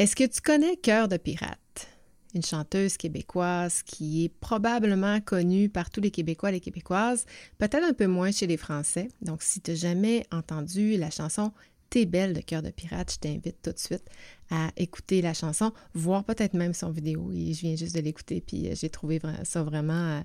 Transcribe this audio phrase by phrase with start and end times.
[0.00, 1.86] Est-ce que tu connais Cœur de pirate?
[2.34, 7.26] Une chanteuse québécoise qui est probablement connue par tous les Québécois et les Québécoises,
[7.58, 9.08] peut-être un peu moins chez les Français.
[9.20, 11.52] Donc, si tu n'as jamais entendu la chanson
[11.90, 14.04] T'es belle de Cœur de pirate, je t'invite tout de suite
[14.48, 17.30] à écouter la chanson, voir peut-être même son vidéo.
[17.30, 20.20] Je viens juste de l'écouter, puis euh, j'ai trouvé ça vraiment euh,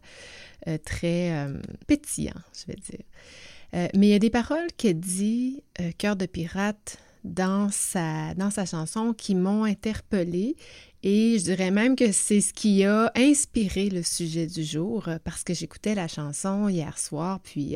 [0.69, 1.49] euh, très
[1.85, 3.91] pétillant, je vais dire.
[3.93, 5.63] mais il y a des paroles qu'elle dit,
[5.97, 10.55] Cœur de pirate, dans sa, dans sa chanson qui m'ont interpellée
[11.03, 15.43] et je dirais même que c'est ce qui a inspiré le sujet du jour parce
[15.43, 17.75] que j'écoutais la chanson hier soir, puis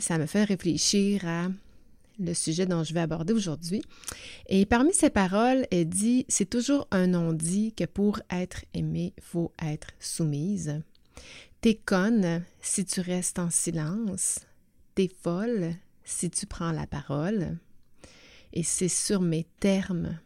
[0.00, 1.48] ça me fait réfléchir à
[2.18, 3.82] le sujet dont je vais aborder aujourd'hui.
[4.48, 9.52] Et parmi ces paroles, elle dit C'est toujours un non-dit que pour être aimé, faut
[9.62, 10.80] être soumise.
[11.60, 14.40] T'es conne si tu restes en silence.
[14.94, 17.56] T'es folle si tu prends la parole.
[18.52, 20.18] Et c'est sur mes termes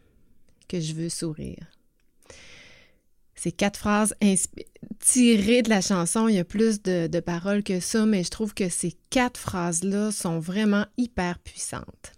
[0.67, 1.65] que je veux sourire.
[3.35, 4.15] Ces quatre phrases
[4.99, 6.27] tirées de la chanson.
[6.27, 10.11] Il y a plus de, paroles que ça, mais je trouve que ces quatre phrases-là
[10.11, 12.13] sont vraiment hyper puissantes.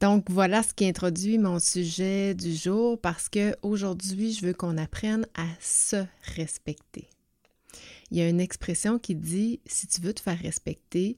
[0.00, 4.76] Donc voilà ce qui introduit mon sujet du jour parce que aujourd'hui, je veux qu'on
[4.76, 7.08] apprenne à se respecter.
[8.10, 11.16] Il y a une expression qui dit si tu veux te faire respecter,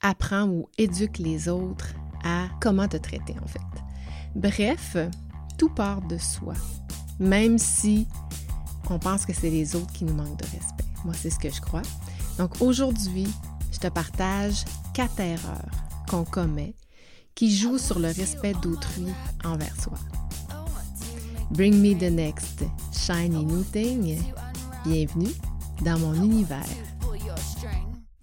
[0.00, 1.94] apprends ou éduque les autres
[2.24, 3.60] à comment te traiter en fait.
[4.34, 4.96] Bref,
[5.58, 6.54] tout part de soi
[7.18, 8.06] même si
[8.90, 10.84] on pense que c'est les autres qui nous manquent de respect.
[11.04, 11.82] Moi, c'est ce que je crois.
[12.38, 13.28] Donc aujourd'hui,
[13.72, 15.70] je te partage quatre erreurs
[16.08, 16.74] qu'on commet
[17.34, 19.06] qui jouent sur le respect d'autrui
[19.44, 19.98] envers soi.
[21.50, 24.18] Bring me the next shiny new thing.
[24.84, 25.32] Bienvenue
[25.84, 26.83] dans mon univers.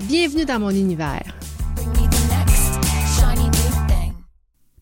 [0.00, 1.38] Bienvenue dans mon univers.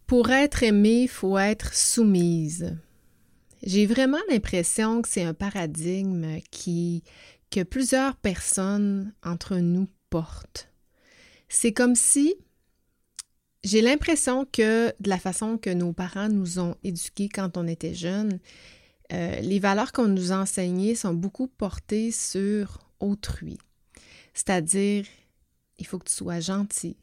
[0.07, 2.77] Pour être aimée, faut être soumise.
[3.63, 7.03] J'ai vraiment l'impression que c'est un paradigme qui,
[7.51, 10.69] que plusieurs personnes entre nous portent.
[11.49, 12.35] C'est comme si
[13.65, 17.95] j'ai l'impression que de la façon que nos parents nous ont éduqués quand on était
[17.95, 18.39] jeunes,
[19.13, 23.59] euh, les valeurs qu'on nous a enseignées sont beaucoup portées sur autrui.
[24.35, 25.07] C'est-à-dire,
[25.79, 26.97] il faut que tu sois gentil,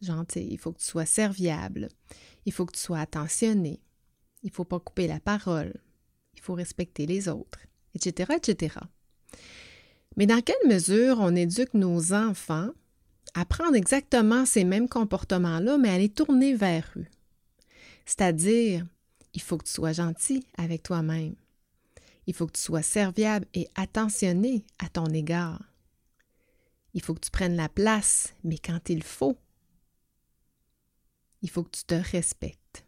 [0.00, 1.88] gentil, il faut que tu sois serviable,
[2.44, 3.80] il faut que tu sois attentionné,
[4.42, 5.74] il ne faut pas couper la parole,
[6.34, 7.60] il faut respecter les autres,
[7.94, 8.76] etc., etc.
[10.16, 12.70] Mais dans quelle mesure on éduque nos enfants
[13.34, 17.06] à prendre exactement ces mêmes comportements-là, mais à les tourner vers eux?
[18.06, 18.86] C'est-à-dire,
[19.34, 21.34] il faut que tu sois gentil avec toi-même.
[22.26, 25.60] Il faut que tu sois serviable et attentionné à ton égard.
[26.96, 29.36] Il faut que tu prennes la place, mais quand il faut,
[31.42, 32.86] il faut que tu te respectes.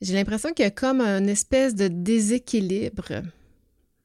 [0.00, 3.22] J'ai l'impression qu'il y a comme une espèce de déséquilibre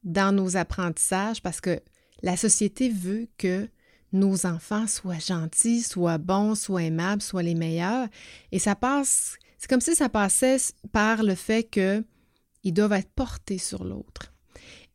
[0.03, 1.79] dans nos apprentissages parce que
[2.21, 3.69] la société veut que
[4.11, 8.09] nos enfants soient gentils, soient bons, soient aimables, soient les meilleurs.
[8.51, 10.57] Et ça passe, c'est comme si ça passait
[10.91, 14.33] par le fait qu'ils doivent être portés sur l'autre.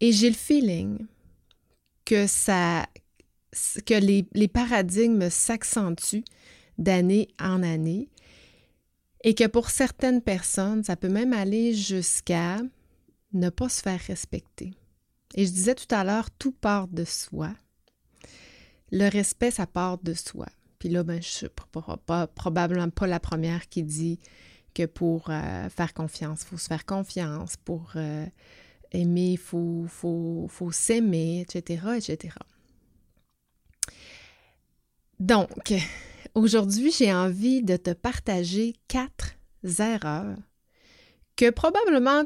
[0.01, 1.07] Et j'ai le feeling
[2.05, 2.27] que
[4.01, 6.25] les paradigmes s'accentuent
[6.79, 8.09] d'année en année
[9.23, 12.59] et que pour certaines personnes, ça peut même aller jusqu'à
[13.33, 14.75] ne pas se faire respecter.
[15.35, 17.51] Et je disais tout à l'heure, tout part de soi.
[18.93, 20.47] Le respect, ça part de soi.
[20.79, 21.49] Puis là, ben, je suis
[22.35, 24.21] probablement pas la première qui dit
[24.75, 27.57] que pour euh, faire confiance, il faut se faire confiance.
[27.57, 28.27] Pour euh,
[28.95, 32.35] aimer, il faut, s'aimer, etc., etc.
[35.21, 35.73] Donc,
[36.35, 39.37] Aujourd'hui, j'ai envie de te partager quatre
[39.79, 40.37] erreurs
[41.37, 42.25] que probablement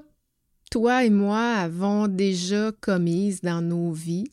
[0.70, 4.30] toi et moi avons déjà commises dans nos vies.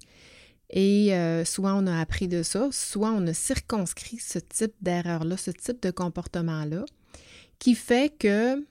[0.69, 5.35] Et euh, soit on a appris de ça, soit on a circonscrit ce type d'erreur-là,
[5.35, 6.85] ce type de comportement-là,
[7.59, 8.65] qui fait que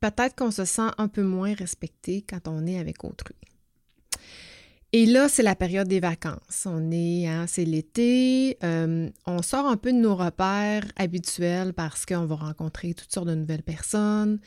[0.00, 3.36] peut-être qu'on se sent un peu moins respecté quand on est avec autrui.
[4.92, 6.66] Et là, c'est la période des vacances.
[6.66, 8.58] On est, hein, c'est l'été.
[8.64, 13.28] Euh, on sort un peu de nos repères habituels parce qu'on va rencontrer toutes sortes
[13.28, 14.40] de nouvelles personnes.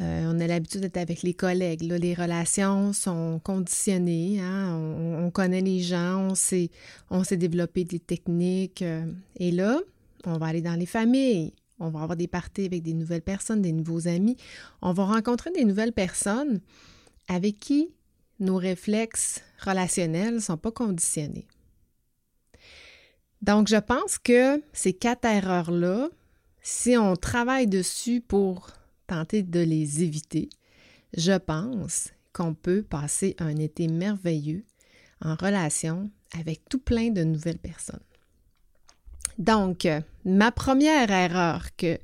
[0.00, 1.80] Euh, on a l'habitude d'être avec les collègues.
[1.82, 4.40] Les relations sont conditionnées.
[4.42, 4.76] Hein.
[4.76, 6.70] On, connaît les gens, on sait,
[7.10, 8.82] on sait développer des techniques.
[8.82, 9.06] Euh,
[9.36, 9.80] et là,
[10.26, 11.54] on va aller dans les familles.
[11.80, 14.36] On va avoir des parties avec des nouvelles personnes, des nouveaux amis.
[14.82, 16.60] On va rencontrer des nouvelles personnes
[17.28, 17.90] avec qui
[18.40, 21.46] nos réflexes relationnels ne sont pas conditionnés.
[23.42, 26.08] Donc, je pense que ces quatre erreurs-là,
[26.60, 28.70] si on travaille dessus pour
[29.06, 30.48] tenter de les éviter,
[31.16, 34.64] je pense qu'on peut passer un été merveilleux
[35.20, 38.00] en relation avec tout plein de nouvelles personnes.
[39.38, 39.86] Donc,
[40.24, 41.98] ma première erreur que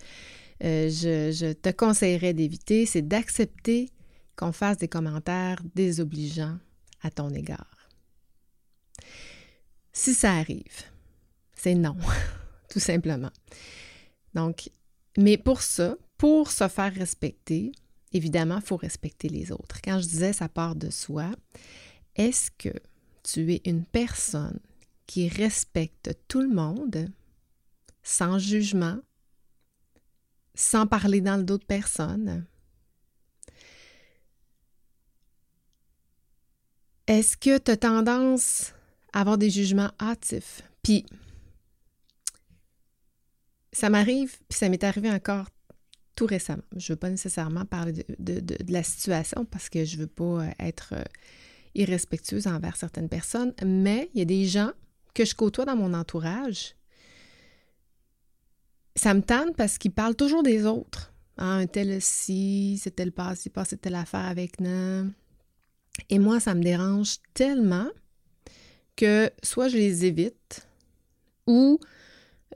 [0.63, 3.91] euh, je, je, te conseillerais d'éviter, c'est d'accepter
[4.37, 6.59] qu'on fasse des commentaires désobligeants
[7.03, 7.91] à ton égard.
[9.93, 10.85] Si ça arrive,
[11.55, 11.97] c'est non,
[12.71, 13.31] tout simplement.
[14.35, 14.71] Donc,
[15.17, 17.73] mais pour ça, pour se faire respecter,
[18.13, 19.81] évidemment, il faut respecter les autres.
[19.83, 21.31] Quand je disais ça part de soi,
[22.17, 22.77] est-ce que
[23.23, 24.59] tu es une personne
[25.07, 27.09] qui respecte tout le monde
[28.05, 28.99] sans jugement,
[30.55, 32.47] sans parler dans le dos de personne?
[37.07, 38.73] Est-ce que tu as tendance
[39.13, 40.63] à avoir des jugements hâtifs?
[40.83, 41.05] Puis,
[43.73, 45.47] ça m'arrive, puis ça m'est arrivé encore
[46.15, 46.63] tout récemment.
[46.77, 50.45] Je ne veux pas nécessairement parler de, la situation parce que je ne veux pas
[50.45, 51.05] euh, être euh,
[51.75, 54.71] irrespectueuse envers certaines personnes, mais il y a des gens
[55.13, 56.75] que je côtoie dans mon entourage.
[58.97, 61.13] Ça me tente parce qu'ils parlent toujours des autres.
[61.37, 65.11] Ah, un tel ci, c'est tel passé, passé telle affaire avec nous.
[66.11, 67.89] Et moi, ça me dérange tellement
[68.97, 70.69] que soit je les évite
[71.47, 71.79] ou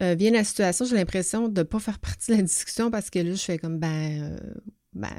[0.03, 3.11] euh, vient la situation, j'ai l'impression de ne pas faire partie de la discussion parce
[3.11, 4.39] que là, je fais comme, ben, euh,
[4.93, 5.11] ben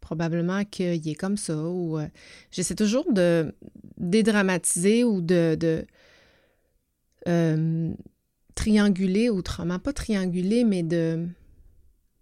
[0.00, 2.06] probablement qu'il est comme ça ou euh,
[2.50, 3.54] j'essaie toujours de
[3.96, 5.86] dédramatiser ou de, de
[8.56, 11.28] trianguler autrement, pas trianguler, mais de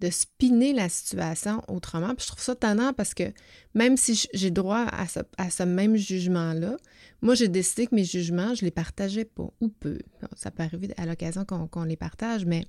[0.00, 2.14] de spinner la situation autrement.
[2.14, 3.32] Puis je trouve ça tannant parce que
[3.75, 6.76] même si j'ai droit à ce, même jugement-là,
[7.22, 9.98] moi, j'ai décidé que mes jugements, je les partageais pas, ou peu.
[10.36, 12.66] Ça peut arriver à l'occasion qu'on les partage, mais,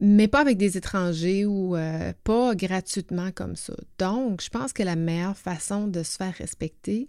[0.00, 3.74] mais pas avec des étrangers ou euh, pas gratuitement comme ça.
[3.98, 7.08] Donc, je pense que la meilleure façon de se faire respecter,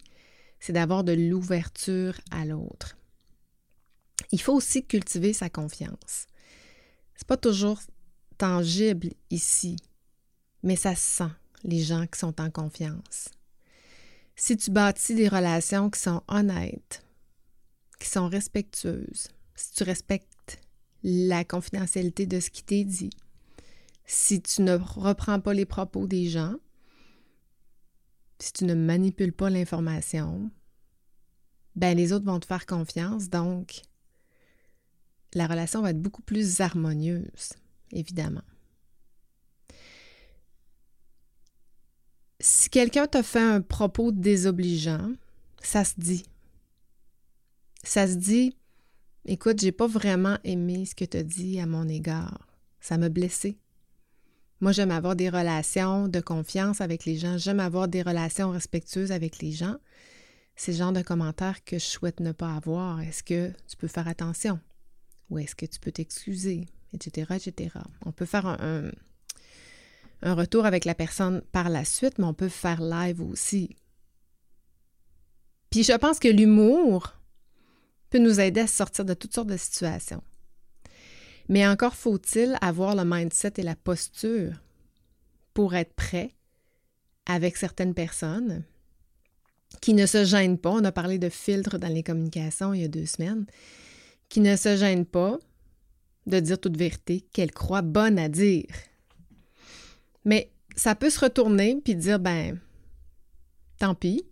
[0.59, 2.98] c'est d'avoir de l'ouverture à l'autre.
[4.31, 6.27] Il faut aussi cultiver sa confiance.
[7.15, 7.79] C'est pas toujours
[8.37, 9.75] tangible ici,
[10.63, 11.31] mais ça se sent,
[11.63, 13.29] les gens qui sont en confiance.
[14.35, 17.03] Si tu bâtis des relations qui sont honnêtes,
[17.99, 20.61] qui sont respectueuses, si tu respectes
[21.03, 23.09] la confidentialité de ce qui t'est dit,
[24.05, 26.55] si tu ne reprends pas les propos des gens,
[28.39, 30.49] si tu ne manipules pas l'information,
[31.75, 33.81] ben les autres vont te faire confiance, donc
[35.33, 37.53] la relation va être beaucoup plus harmonieuse
[37.91, 38.43] évidemment.
[42.39, 45.11] Si quelqu'un t'a fait un propos désobligeant,
[45.61, 46.23] ça se dit.
[47.83, 48.55] Ça se dit,
[49.25, 52.47] écoute, j'ai pas vraiment aimé ce que tu as dit à mon égard.
[52.79, 53.57] Ça m'a blessé.
[54.61, 57.37] Moi, j'aime avoir des relations de confiance avec les gens.
[57.37, 59.77] J'aime avoir des relations respectueuses avec les gens.
[60.55, 62.99] C'est le genre de commentaires que je souhaite ne pas avoir.
[63.01, 64.59] Est-ce que tu peux faire attention?
[65.29, 66.67] Ou est-ce que tu peux t'excuser?
[66.93, 67.75] etc., etc.
[68.05, 68.91] On peut faire un,
[70.21, 73.75] retour avec la personne par la suite, mais on peut faire live aussi.
[75.69, 77.13] Puis je pense que l'humour
[78.09, 80.23] peut nous aider à sortir de toutes sortes de situations.
[81.47, 84.53] Mais encore faut-il avoir le mindset et la posture
[85.53, 86.35] pour être prêt
[87.25, 88.63] avec certaines personnes
[89.81, 90.71] qui ne se gênent pas.
[90.71, 93.45] On a parlé de filtres dans les communications il y a deux semaines.
[94.29, 95.39] Qui ne se gênent pas,
[96.27, 98.67] de dire toute vérité qu'elle croit bonne à dire.
[100.25, 102.59] Mais ça peut se retourner puis dire ben
[103.79, 104.23] tant pis.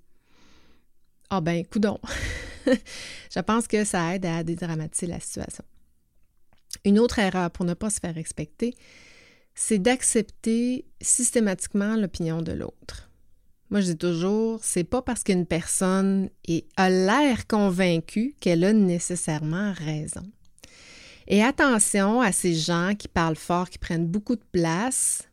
[1.29, 1.99] Ah ben coudon.
[2.65, 5.63] Je pense que ça aide à dédramatiser la situation.
[6.85, 8.75] Une autre erreur pour ne pas se faire respecter,
[9.55, 13.06] c'est d'accepter systématiquement l'opinion de l'autre.
[13.69, 16.29] Moi, je dis toujours, c'est pas parce qu'une personne
[16.77, 20.23] a l'air convaincue qu'elle a nécessairement raison.
[21.27, 25.27] Et attention à ces gens qui parlent fort, qui prennent beaucoup de place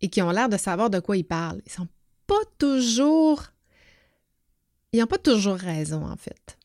[0.00, 1.60] et qui ont l'air de savoir de quoi ils parlent.
[1.66, 1.88] Ils sont
[2.26, 3.42] pas toujours
[4.94, 6.56] ils n'ont pas toujours raison, en fait.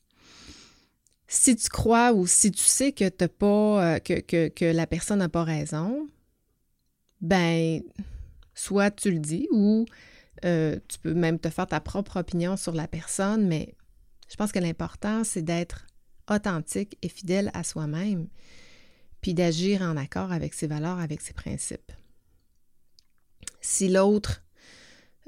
[1.27, 5.17] Si tu crois ou si tu sais que, t'as pas, euh, que, que la personne
[5.17, 6.07] n'a pas raison,
[7.21, 7.81] ben,
[8.53, 9.85] soit tu le dis ou
[10.45, 13.75] euh, tu peux même te faire ta propre opinion sur la personne, mais
[14.29, 15.87] je pense que l'important, c'est d'être
[16.29, 18.27] authentique et fidèle à soi-même,
[19.21, 21.91] puis d'agir en accord avec ses valeurs, avec ses principes.
[23.61, 24.43] Si l'autre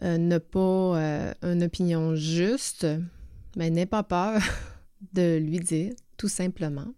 [0.03, 2.85] euh, n'a pas euh, une opinion juste,
[3.55, 4.41] ben, n'aie pas peur
[5.13, 6.93] de lui dire, tout simplement.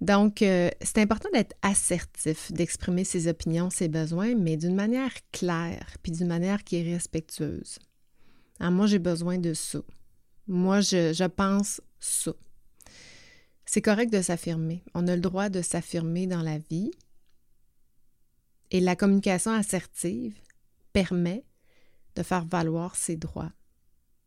[0.00, 5.96] Donc, euh, c'est important d'être assertif, d'exprimer ses opinions, ses besoins, mais d'une manière claire,
[6.02, 7.78] puis d'une manière qui est respectueuse.
[8.60, 9.80] Ah, moi, j'ai besoin de ça.
[10.46, 12.32] Moi, je, je pense ça.
[13.64, 14.84] C'est correct de s'affirmer.
[14.94, 16.90] On a le droit de s'affirmer dans la vie.
[18.70, 20.38] Et la communication assertive
[20.92, 21.44] permet
[22.16, 23.52] de faire valoir ses droits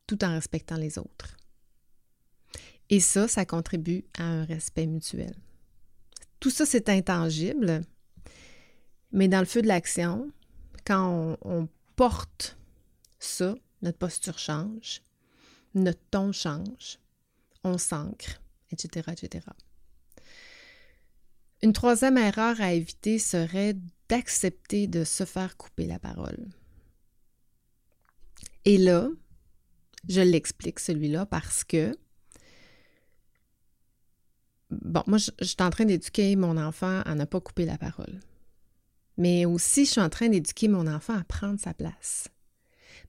[0.08, 1.38] tout en respectant les autres.
[2.90, 5.36] Et ça, ça contribue à un respect mutuel.
[6.40, 7.82] Tout ça, c'est intangible,
[9.12, 10.32] mais dans le feu de l'action,
[10.86, 12.58] quand on, porte
[13.20, 15.02] ça, notre posture change,
[15.76, 16.98] notre ton change,
[17.66, 18.42] on s'ancre,
[18.72, 19.46] etc., etc.
[21.62, 23.76] Une troisième erreur à éviter serait
[24.08, 26.48] d'accepter de se faire couper la parole.
[28.64, 29.10] Et là,
[30.08, 31.98] je l'explique celui-là parce que
[34.70, 38.20] bon, moi, je, suis en train d'éduquer mon enfant à ne pas couper la parole.
[39.18, 42.30] Mais aussi, je suis en train d'éduquer mon enfant à prendre sa place.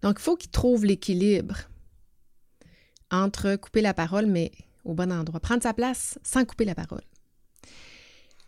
[0.02, 1.56] Donc, il faut qu'il trouve l'équilibre
[3.10, 4.50] entre couper la parole, mais
[4.84, 5.40] au bon endroit.
[5.40, 7.02] Prendre sa place sans couper la parole.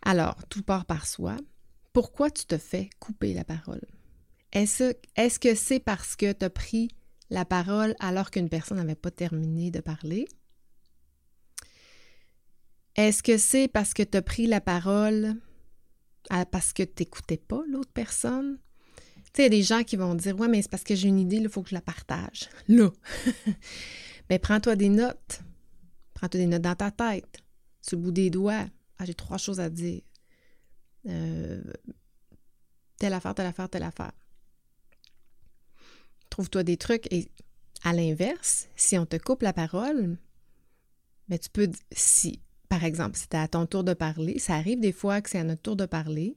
[0.02, 1.36] Alors, tout part par soi.
[1.92, 3.82] Pourquoi tu te fais couper la parole?
[4.52, 6.88] Est-ce est que c'est parce que tu as pris
[7.30, 10.26] la parole alors qu'une personne n'avait pas terminé de parler?
[12.96, 15.36] Est-ce que c'est parce que tu as pris la parole
[16.50, 18.58] parce que tu n'écoutais pas l'autre personne?
[19.26, 20.94] Tu sais, il y a des gens qui vont dire Ouais, mais c'est parce que
[20.94, 22.50] j'ai une idée, il faut que je la partage.
[22.68, 22.90] Là.
[24.28, 25.40] Mais prends-toi des notes.
[26.12, 27.38] Prends-toi des notes dans ta tête,
[27.80, 28.66] sur le bout des doigts.
[28.98, 30.02] Ah, j'ai trois choses à dire.
[31.06, 31.62] Euh,
[32.98, 34.12] telle affaire, telle affaire, telle affaire.
[36.28, 37.10] Trouve-toi des trucs.
[37.10, 37.28] Et
[37.84, 40.18] à l'inverse, si on te coupe la parole,
[41.28, 42.40] mais tu peux, si
[42.72, 44.38] par exemple, c'était à ton tour de parler.
[44.38, 46.32] Ça arrive des fois que c'est à notre tour de parler.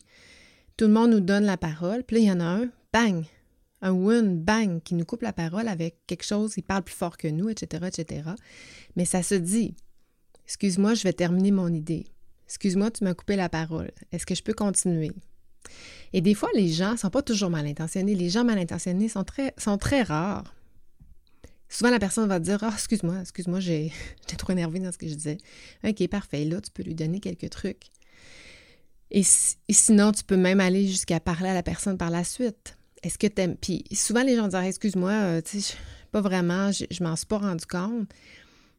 [0.75, 3.23] Tout le monde nous donne la parole, puis là, il y en a un, bang,
[3.81, 7.15] un one, bang, qui nous coupe la parole avec quelque chose, il parle plus fort
[7.15, 8.31] que nous, etc., etc.
[8.97, 9.75] Mais ça se dit,
[10.43, 12.05] excuse-moi, je vais terminer mon idée.
[12.47, 13.91] Excuse-moi, tu m'as coupé la parole.
[14.11, 15.13] Est-ce que je peux continuer?
[16.11, 18.13] Et des fois, les gens ne sont pas toujours mal intentionnés.
[18.13, 19.23] Les gens mal intentionnés sont
[19.77, 20.53] très rares.
[21.75, 25.13] Souvent, la personne va dire Ah, excuse-moi, excuse-moi, j'étais trop énervée dans ce que je
[25.13, 25.37] disais.
[25.83, 26.45] OK, parfait.
[26.45, 27.87] Là, tu peux lui donner quelques trucs.
[29.11, 32.77] Et, sinon, tu peux même aller jusqu'à parler à la personne par la suite.
[33.03, 33.57] Est-ce que tu aimes.
[33.57, 35.75] Puis souvent, les gens disent Excuse-moi, euh, tu sais,
[36.13, 38.07] pas vraiment, je, m'en suis pas rendu compte.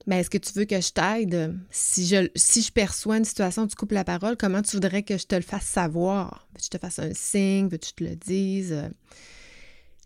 [0.06, 1.54] Mais est-ce que tu veux que je t'aide?
[1.70, 5.18] Si je, si je perçois une situation, tu coupes la parole, comment tu voudrais que
[5.18, 6.48] je te le fasse savoir?
[6.54, 7.68] Veux-tu que je te fasse un signe?
[7.68, 8.90] Veux-tu que je te le dise?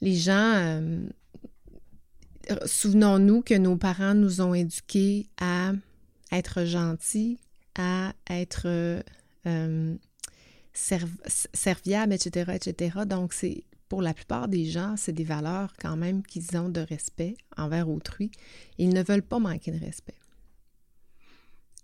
[0.00, 1.06] Les gens, euh,
[2.66, 5.72] souvenons-nous que nos parents nous ont éduqués à
[6.32, 7.38] être gentils,
[7.78, 8.66] à être
[9.46, 9.94] euh,
[10.72, 13.00] serviables, etc., etc.
[13.06, 16.80] Donc, c'est pour la plupart des gens, c'est des valeurs quand même qu'ils ont de
[16.80, 18.30] respect envers autrui.
[18.78, 20.14] Ils ne veulent pas manquer de respect.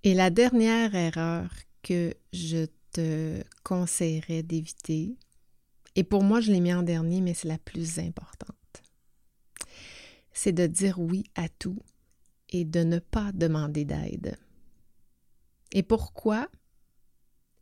[0.04, 1.50] Et la dernière erreur
[1.82, 5.16] que je te conseillerais d'éviter,
[5.96, 8.56] et pour moi, je l'ai mis en dernier, mais c'est la plus importante
[10.36, 11.78] c'est de dire oui à tout
[12.50, 14.36] et de ne pas demander d'aide.
[15.72, 16.48] Et pourquoi?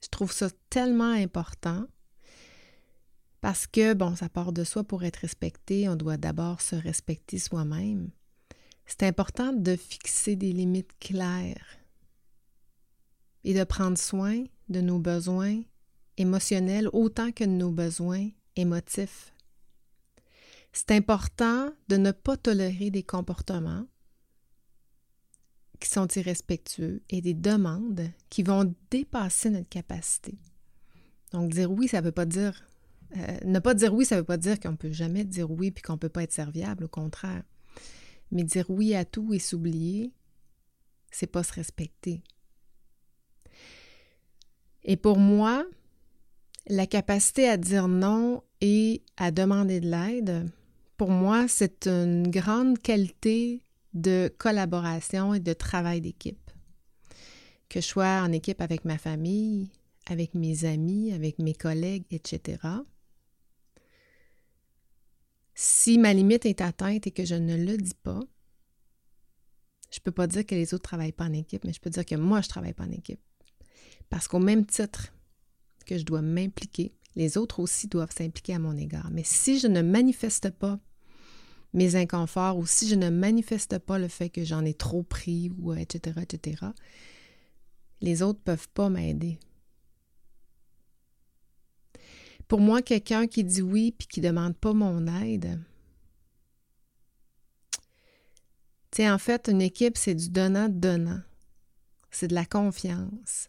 [0.03, 1.87] Je trouve ça tellement important
[3.41, 7.39] parce que, bon, ça part de soi pour être respecté, on doit d'abord se respecter
[7.39, 8.11] soi-même.
[8.87, 11.79] C'est important de fixer des limites claires
[13.45, 15.63] et de prendre soin de nos besoins
[16.17, 19.34] émotionnels autant que de nos besoins émotifs.
[20.75, 23.87] C'est important de ne pas tolérer des comportements
[25.79, 30.37] qui sont irrespectueux et des demandes qui vont dépasser notre capacité.
[31.31, 32.67] Donc, dire oui, ça ne veut pas dire.
[33.17, 35.49] Euh, ne pas dire oui, ça ne veut pas dire qu'on ne peut jamais dire
[35.49, 37.45] oui puis qu'on ne peut pas être serviable, au contraire.
[38.33, 40.13] Mais dire oui à tout et s'oublier,
[41.13, 42.21] c'est pas se respecter.
[44.83, 45.65] Et pour moi,
[46.67, 50.51] la capacité à dire non et à demander de l'aide,
[50.97, 56.51] pour moi, c'est une grande qualité de collaboration et de travail d'équipe.
[57.69, 59.71] Que je sois en équipe avec ma famille,
[60.07, 62.59] avec mes amis, avec mes collègues, etc.
[65.55, 68.21] Si ma limite est atteinte et que je ne le dis pas,
[69.91, 71.81] je ne peux pas dire que les autres ne travaillent pas en équipe, mais je
[71.81, 73.21] peux dire que moi, je ne travaille pas en équipe.
[74.11, 75.13] Parce qu'au même titre
[75.87, 79.11] que je dois m'impliquer, les autres aussi doivent s'impliquer à mon égard.
[79.11, 80.79] Mais si je ne manifeste pas
[81.73, 85.51] mes inconforts ou si je ne manifeste pas le fait que j'en ai trop pris
[85.59, 86.67] ou etc., etc.,
[88.01, 89.39] les autres ne peuvent pas m'aider.
[92.49, 95.59] Pour moi, quelqu'un qui dit oui puis qui ne demande pas mon aide,
[98.91, 101.21] tu en fait, une équipe, c'est du donnant-donnant.
[102.11, 103.49] C'est de la confiance.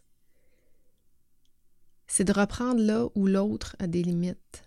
[2.06, 4.64] C'est de reprendre là où l'autre a des limites.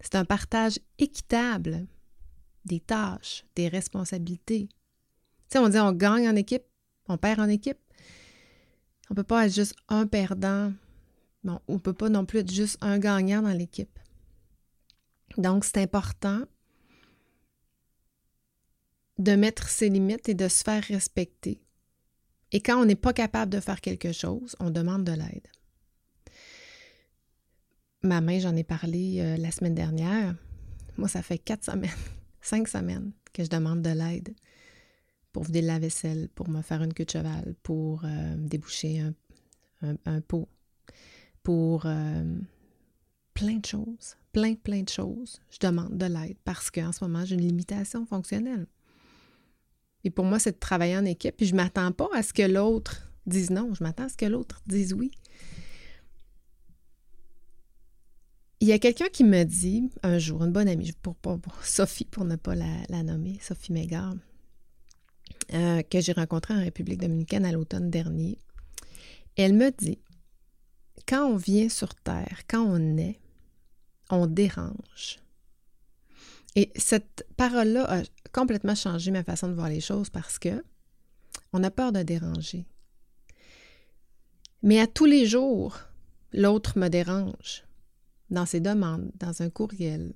[0.00, 1.86] C'est un partage équitable
[2.64, 4.68] des tâches, des responsabilités.
[4.68, 4.74] Tu
[5.52, 6.64] sais, on dit on gagne en équipe,
[7.08, 7.78] on perd en équipe.
[9.08, 10.72] On ne peut pas être juste un perdant
[11.46, 14.00] Bon, on ne peut pas non plus être juste un gagnant dans l'équipe.
[15.38, 16.42] Donc, c'est important
[19.18, 21.62] de mettre ses limites et de se faire respecter.
[22.50, 25.46] Et quand on n'est pas capable de faire quelque chose, on demande de l'aide.
[28.02, 30.34] Ma main, j'en ai parlé euh, la semaine dernière.
[30.96, 31.90] Moi, ça fait quatre semaines,
[32.40, 34.34] cinq semaines que je demande de l'aide
[35.32, 39.02] pour vider la vaisselle, pour me faire une queue de cheval, pour euh, déboucher
[39.82, 40.48] un pot,
[41.42, 42.38] pour euh,
[43.34, 45.40] plein de choses, plein, plein de choses.
[45.50, 48.66] Je demande de l'aide parce qu'en ce moment, j'ai une limitation fonctionnelle.
[50.02, 51.36] Et pour moi, c'est de travailler en équipe.
[51.36, 54.16] Puis je ne m'attends pas à ce que l'autre dise non, je m'attends à ce
[54.16, 55.10] que l'autre dise oui.
[58.60, 62.06] Il y a quelqu'un qui me dit un jour, une bonne amie, pour, pour, Sophie,
[62.06, 64.14] pour ne pas la, nommer, Sophie Mégard,
[65.52, 68.38] euh, que j'ai rencontrée en République dominicaine à l'automne dernier.
[69.36, 69.98] Elle me dit
[71.06, 73.20] quand on vient sur Terre, quand on est,
[74.10, 75.18] on dérange.
[76.54, 80.64] Et cette parole-là a complètement changé ma façon de voir les choses parce que
[81.52, 82.64] on a peur de déranger.
[84.62, 85.78] Mais à tous les jours,
[86.32, 87.65] l'autre me dérange
[88.30, 90.14] dans ses demandes, dans un courriel,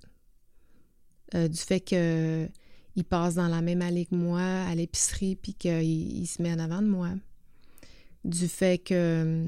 [1.35, 6.27] euh, du fait qu'il passe dans la même allée que moi à l'épicerie puis qu'il
[6.27, 7.11] se met en avant de moi,
[8.25, 9.46] du fait que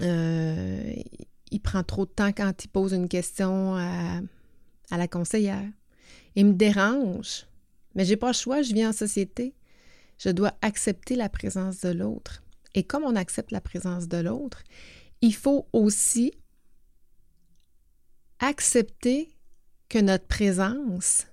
[0.00, 0.94] euh,
[1.50, 4.20] il prend trop de temps quand il pose une question à,
[4.90, 5.68] la conseillère.
[6.36, 7.46] Il me dérange.
[7.94, 9.54] Mais j'ai pas le choix, je vis en société.
[10.18, 12.42] Je dois accepter la présence de l'autre.
[12.74, 14.62] Et comme on accepte la présence de l'autre,
[15.22, 16.32] il faut aussi
[18.40, 19.28] accepter
[19.88, 21.26] que notre présence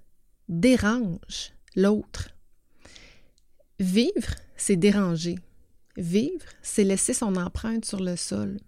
[0.50, 2.30] dérange l'autre.
[3.80, 5.40] Vivre, c'est déranger.
[5.96, 8.60] Vivre, c'est laisser son empreinte sur le sol.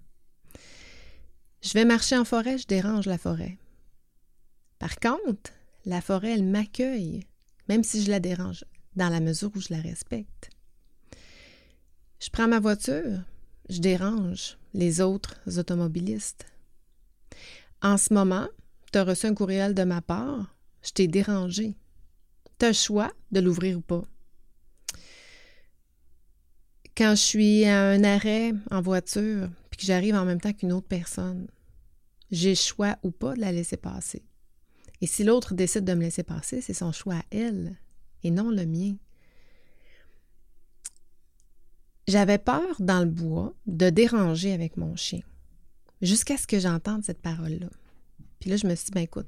[1.62, 3.58] Je vais marcher en forêt, je dérange la forêt.
[4.80, 5.52] Par contre,
[5.86, 7.26] la forêt, elle m'accueille,
[7.68, 8.64] même si je la dérange,
[8.96, 10.50] dans la mesure où je la respecte.
[12.20, 13.24] Je prends ma voiture,
[13.70, 16.46] je dérange les autres automobilistes.
[17.82, 18.48] En ce moment,
[18.92, 21.76] tu as reçu un courriel de ma part, je t'ai dérangé.
[22.60, 24.04] Tu as le choix de l'ouvrir ou pas.
[26.98, 30.74] Quand je suis à un arrêt en voiture, puis que j'arrive en même temps qu'une
[30.74, 31.48] autre personne,
[32.32, 34.24] j'ai le choix ou pas de la laisser passer.
[35.00, 37.78] Et si l'autre décide de me laisser passer, c'est son choix à elle
[38.24, 38.96] et non le mien.
[42.08, 45.22] J'avais peur dans le bois de déranger avec mon chien,
[46.02, 47.70] jusqu'à ce que j'entende cette parole-là.
[48.40, 49.28] Puis là, je me suis dit, ben écoute,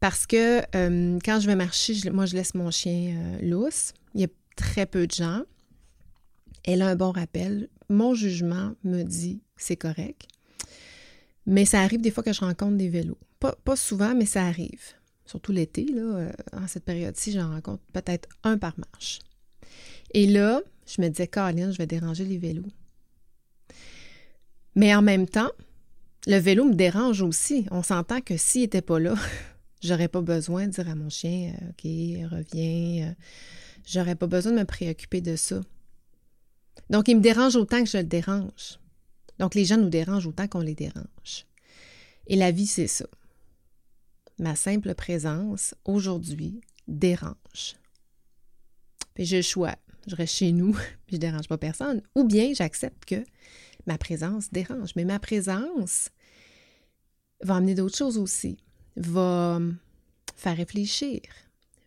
[0.00, 3.92] parce que euh, quand je vais marcher, moi, je laisse mon chien euh, lousse.
[4.14, 5.42] Il y a très peu de gens.
[6.64, 7.68] Elle a un bon rappel.
[7.88, 10.26] Mon jugement me dit c'est correct.
[11.46, 13.18] Mais ça arrive des fois que je rencontre des vélos.
[13.40, 14.94] Pas, souvent, mais ça arrive.
[15.26, 19.20] Surtout l'été, là, euh, en cette période-ci, j'en rencontre peut-être un par marche.
[20.12, 22.64] Et là, je me disais, Caroline, je vais déranger les vélos.
[24.74, 25.50] Mais en même temps,
[26.26, 27.66] le vélo me dérange aussi.
[27.70, 29.14] On s'entend que s'il n'était pas là,
[29.82, 33.08] j'aurais pas besoin de dire à mon chien, euh, OK, reviens.
[33.08, 33.14] Euh,
[33.86, 35.60] j'aurais pas besoin de me préoccuper de ça.
[36.90, 38.78] Donc, il me dérange autant que je le dérange.
[39.38, 41.46] Donc, les gens nous dérangent autant qu'on les dérange.
[42.26, 43.06] Et la vie, c'est ça.
[44.38, 47.76] Ma simple présence, aujourd'hui, dérange.
[49.14, 49.76] Puis j'ai le choix.
[50.06, 50.72] Je reste chez nous,
[51.06, 52.02] puis je dérange pas personne.
[52.14, 53.24] Ou bien j'accepte que
[53.86, 54.90] ma présence dérange.
[54.96, 56.10] Mais ma présence
[57.44, 58.58] va amener d'autres choses aussi.
[58.96, 59.60] Va
[60.36, 61.20] faire réfléchir.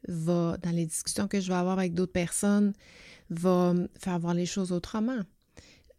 [0.07, 2.73] va, dans les discussions que je vais avoir avec d'autres personnes,
[3.29, 5.19] va faire voir les choses autrement.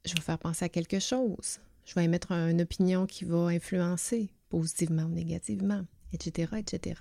[0.05, 1.59] Je vais faire penser à quelque chose.
[1.85, 7.01] Je vais émettre une opinion qui va influencer positivement ou négativement, etc., etc.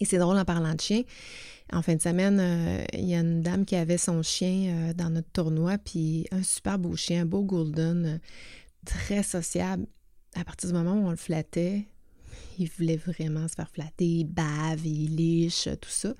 [0.00, 1.02] Et c'est drôle en parlant de chien.
[1.72, 4.92] En fin de semaine, euh, il y a une dame qui avait son chien euh,
[4.92, 8.18] dans notre tournoi, puis un super beau chien, un beau golden, euh,
[8.84, 9.86] très sociable.
[10.38, 11.86] À partir du moment où on le flattait,
[12.58, 16.14] il voulait vraiment se faire flatter, il bave, il liche, tout ça.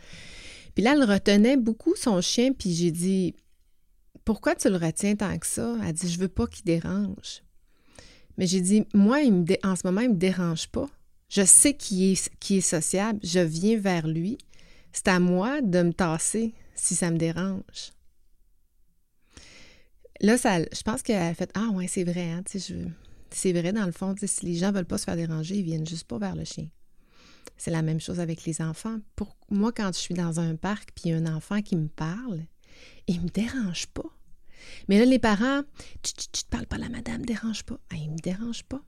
[0.75, 3.35] Puis là, elle retenait beaucoup son chien, puis j'ai dit
[4.25, 5.77] Pourquoi tu le retiens tant que ça?
[5.85, 7.43] Elle dit Je veux pas qu'il dérange.
[8.39, 10.89] Mais j'ai dit Moi, il me en ce moment, il me dérange pas.
[11.29, 14.39] Je sais qu'il est, sociable, je viens vers lui.
[14.93, 17.93] C'est à moi de me tasser si ça me dérange.
[20.21, 22.43] Là, ça, je pense qu'elle a fait Ah, ouais, c'est vrai, hein,
[23.37, 25.65] c'est vrai dans le fond, si les gens ne veulent pas se faire déranger, ils
[25.65, 26.69] viennent juste pas vers le chien.
[27.57, 28.99] C'est la même chose avec les enfants.
[29.15, 32.41] Pour moi, quand je suis dans un parc puis un enfant qui me parle,
[33.07, 34.11] il me dérange pas.
[34.89, 35.63] Mais là, les parents,
[36.03, 37.79] tu ne te parles pas à la madame, dérange pas.
[37.91, 38.83] Ah, il me dérange pas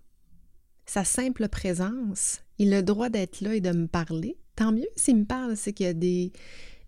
[0.88, 4.36] sa simple présence, il a le droit d'être là et de me parler.
[4.56, 6.32] Tant mieux s'il me parle, c'est qu'il y a des,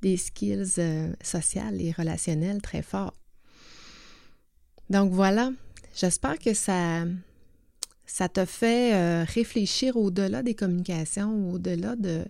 [0.01, 3.15] des skills euh, sociales et relationnels très forts.
[4.89, 5.53] Donc voilà,
[5.95, 7.05] j'espère que ça,
[8.13, 12.25] ça te fait euh, réfléchir au-delà des communications, au-delà de,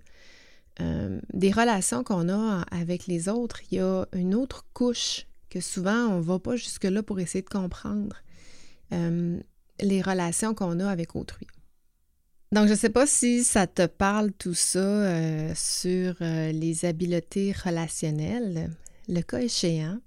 [0.81, 3.61] euh, des relations qu'on a avec les autres.
[3.71, 7.43] Il y a une autre couche que souvent on ne va pas jusque-là pour essayer
[7.43, 8.17] de comprendre
[9.81, 11.47] les relations qu'on a avec autrui.
[12.53, 16.85] Donc, je ne sais pas si ça te parle tout ça euh, sur euh, les
[16.85, 18.71] habiletés relationnelles.
[19.09, 20.01] Le cas échéant,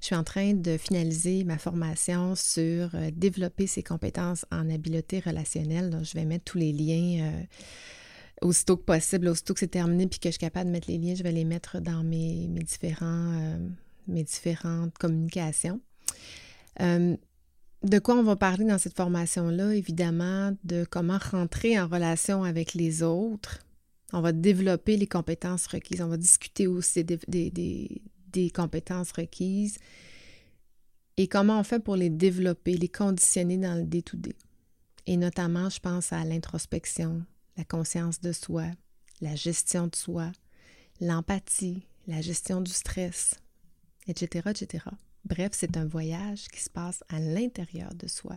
[0.00, 5.20] je suis en train de finaliser ma formation sur euh, développer ses compétences en habiletés
[5.20, 5.90] relationnelles.
[5.90, 7.32] Donc, je vais mettre tous les liens
[8.40, 10.98] aussitôt que possible, aussitôt que c'est terminé, puis que je suis capable de mettre les
[10.98, 13.58] liens, je vais les mettre dans mes, mes différents,
[14.06, 15.80] mes différentes communications.
[17.84, 19.72] De quoi on va parler dans cette formation-là?
[19.74, 23.60] Évidemment, de comment rentrer en relation avec les autres.
[24.12, 26.00] On va développer les compétences requises.
[26.00, 28.02] On va discuter aussi des,
[28.54, 29.78] compétences requises
[31.16, 34.34] et comment on fait pour les développer, les conditionner dans le D2D.
[35.06, 37.24] Et notamment, je pense à l'introspection,
[37.56, 38.66] la conscience de soi,
[39.20, 40.30] la gestion de soi,
[41.00, 43.34] l'empathie, la gestion du stress,
[44.06, 44.84] etc., etc.
[45.24, 48.36] Bref, c'est un voyage qui se passe à l'intérieur de soi.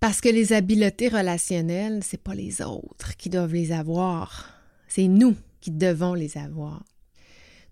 [0.00, 4.54] Parce que les habiletés relationnelles, c'est pas les autres qui doivent les avoir,
[4.86, 6.84] c'est nous qui devons les avoir.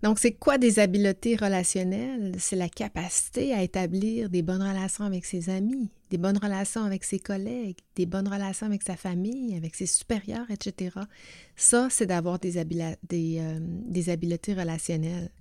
[0.03, 2.35] Donc, c'est quoi des habiletés relationnelles?
[2.37, 7.03] C'est la capacité à établir des bonnes relations avec ses amis, des bonnes relations avec
[7.03, 10.91] ses collègues, des bonnes relations avec sa famille, avec ses supérieurs, etc.
[11.55, 15.31] Ça, c'est d'avoir euh, des habiletés relationnelles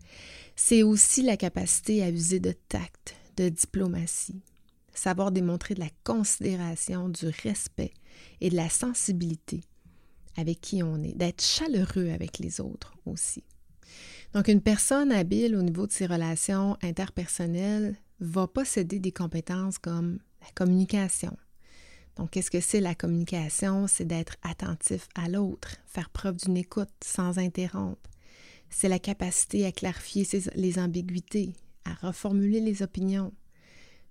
[0.57, 4.41] c'est aussi la capacité à user de tact, de diplomatie,
[4.95, 7.93] savoir démontrer de la considération, du respect
[8.41, 9.61] et de la sensibilité
[10.39, 13.45] avec qui on est, d'être chaleureux avec les autres aussi.
[14.37, 20.19] Donc, une personne habile au niveau de ses relations interpersonnelles va posséder des compétences comme
[20.43, 21.35] la communication.
[22.17, 23.87] Donc, qu'est-ce que c'est la communication?
[23.87, 28.11] C'est d'être attentif à l'autre, faire preuve d'une écoute sans interrompre,
[28.69, 31.55] c'est la capacité à clarifier les ambiguïtés,
[31.87, 33.33] à reformuler les opinions.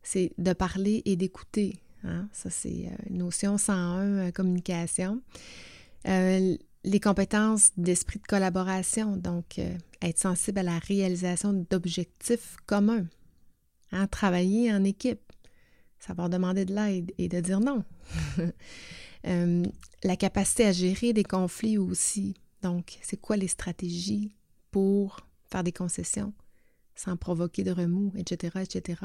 [0.02, 1.78] C'est de parler et d'écouter.
[2.04, 2.30] Hein?
[2.34, 5.22] Ça, c'est euh, notion 101 euh, communication.
[6.08, 9.60] Euh, les compétences d'esprit de collaboration, donc
[10.02, 13.08] être sensible à la réalisation d'objectifs communs.
[13.92, 14.08] Hein.
[14.08, 15.34] Travailler en équipe,
[16.00, 17.84] savoir demander de l'aide et de dire non.
[20.04, 22.36] la capacité à gérer des conflits aussi.
[22.62, 24.36] Donc, c'est quoi les stratégies
[24.70, 26.34] pour faire des concessions
[26.96, 29.02] sans provoquer de remous, etc., etc.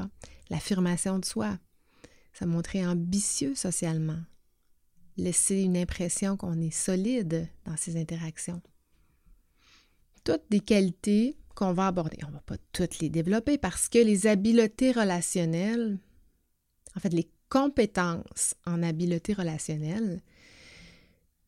[0.48, 1.58] L'affirmation de soi,
[2.32, 4.20] ça montrer ambitieux socialement,
[5.16, 8.60] laisser une impression qu'on est solide dans ses interactions.
[10.24, 12.18] Toutes des qualités qu'on va aborder.
[12.24, 15.98] On ne va pas toutes les développer parce que les habiletés relationnelles,
[16.96, 20.22] en fait, les compétences en habileté relationnelle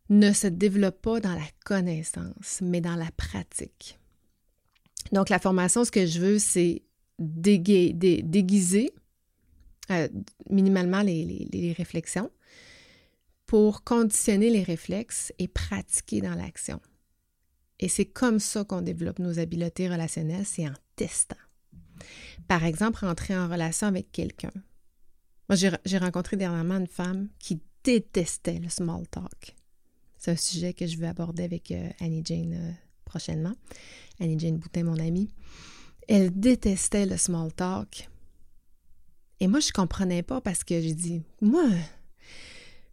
[0.09, 3.98] ne se développent pas dans la connaissance, mais dans la pratique.
[5.12, 6.83] Donc, la formation, ce que je veux, c'est
[7.18, 8.92] déguiser
[9.90, 10.09] euh,
[10.48, 12.31] minimalement les, réflexions
[13.52, 16.80] pour conditionner les réflexes et pratiquer dans l'action.
[17.80, 21.36] Et c'est comme ça qu'on développe nos habiletés relationnelles, c'est en testant.
[22.48, 24.54] Par exemple, rentrer en relation avec quelqu'un.
[25.50, 29.54] Moi, j'ai rencontré dernièrement une femme qui détestait le small talk.
[30.16, 32.72] C'est un sujet que je veux aborder avec euh, Annie Jane euh,
[33.04, 33.52] prochainement.
[34.18, 35.28] Annie-Jane Boutin, mon amie.
[36.08, 38.08] Elle détestait le small talk.
[39.40, 41.68] Et moi, je comprenais pas parce que j'ai dit, moi,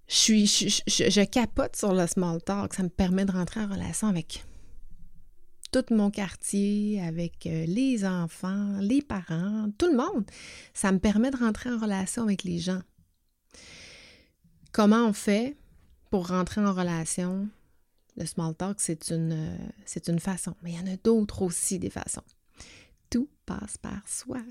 [0.09, 2.73] je, capote sur le small talk.
[2.73, 4.43] Ça me permet de rentrer en relation avec
[5.71, 10.25] tout mon quartier, avec euh, les enfants, les parents, tout le monde.
[10.73, 12.81] Ça me permet de rentrer en relation avec les gens.
[14.71, 15.55] Comment on fait
[16.09, 17.47] pour rentrer en relation?
[18.17, 21.43] Le small talk, c'est une, euh, c'est une façon, mais il y en a d'autres
[21.43, 22.23] aussi des façons.
[23.11, 24.41] Tout passe par soi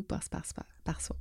[0.00, 1.16] passe par, soi.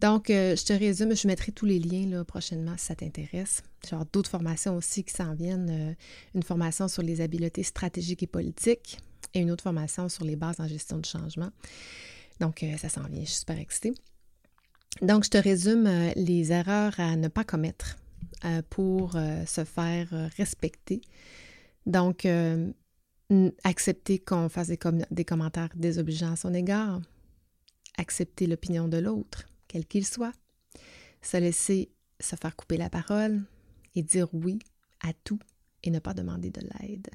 [0.00, 3.62] Donc, euh, je te résume, je mettrai tous les liens là, prochainement si ça t'intéresse.
[3.88, 5.70] J'ai d'autres formations aussi qui s'en viennent.
[5.70, 5.94] Euh,
[6.34, 8.98] une formation sur les habiletés stratégiques et politiques
[9.34, 11.50] et une autre formation sur les bases en gestion du changement.
[12.40, 13.94] Donc, euh, ça s'en vient, je suis super excitée.
[15.00, 17.96] Donc, je te résume les erreurs à ne pas commettre
[18.68, 21.00] pour se faire respecter.
[21.86, 22.26] Donc,
[23.64, 24.78] accepter qu'on fasse des,
[25.10, 27.00] des commentaires désobligeants à son égard,
[27.98, 30.32] accepter l'opinion de l'autre, quel qu'il soit,
[31.20, 33.42] se laisser se faire couper la parole
[33.94, 34.58] et dire oui
[35.02, 35.38] à tout
[35.82, 37.08] et ne pas demander de l'aide.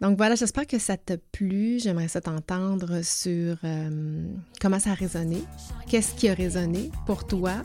[0.00, 1.78] Donc voilà, j'espère que ça t'a plu.
[1.78, 4.28] J'aimerais ça t'entendre sur euh,
[4.60, 5.42] comment ça a résonné,
[5.88, 7.62] qu'est-ce qui a résonné pour toi.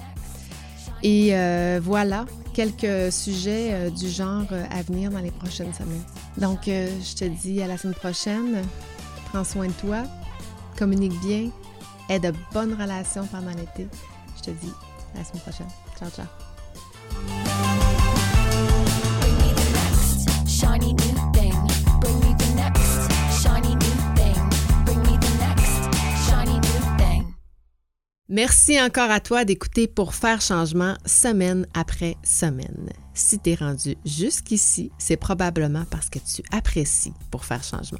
[1.03, 6.03] Et euh, voilà, quelques sujets euh, du genre à venir dans les prochaines semaines.
[6.37, 8.61] Donc, je te dis à la semaine prochaine.
[9.25, 10.03] Prends soin de toi
[10.81, 11.51] communique bien,
[12.09, 13.87] aie de bonnes relations pendant l'été.
[14.35, 14.73] Je te dis
[15.13, 15.67] à la semaine prochaine.
[15.99, 16.25] Ciao, ciao.
[28.27, 32.89] Merci encore à toi d'écouter pour faire changement semaine après semaine.
[33.13, 37.99] Si tu es rendu jusqu'ici, c'est probablement parce que tu apprécies pour faire changement.